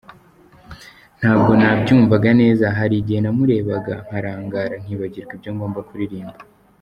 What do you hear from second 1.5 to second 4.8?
nabyumvaga neza, hari igihe namurebaga nkarangara